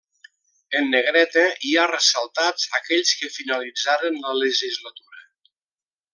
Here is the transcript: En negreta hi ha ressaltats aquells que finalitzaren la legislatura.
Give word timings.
En 0.77 0.87
negreta 0.93 1.43
hi 1.71 1.73
ha 1.77 1.83
ressaltats 1.91 2.65
aquells 2.79 3.13
que 3.21 3.31
finalitzaren 3.37 4.19
la 4.25 4.35
legislatura. 4.47 5.23